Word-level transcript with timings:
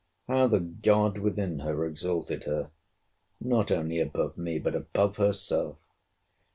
How 0.27 0.47
the 0.47 0.59
God 0.59 1.19
within 1.19 1.59
her 1.59 1.85
exalted 1.85 2.45
her, 2.45 2.71
not 3.39 3.71
only 3.71 3.99
above 3.99 4.35
me, 4.35 4.57
but 4.57 4.73
above 4.73 5.17
herself! 5.17 5.77